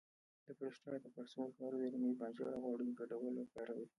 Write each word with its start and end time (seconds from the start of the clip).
د 0.47 0.49
پروستات 0.57 0.99
د 1.03 1.07
پړسوب 1.15 1.45
لپاره 1.51 1.75
د 1.77 1.83
رومي 1.93 2.13
بانجان 2.19 2.51
او 2.55 2.61
غوړیو 2.67 2.97
ګډول 2.99 3.33
وکاروئ 3.37 3.85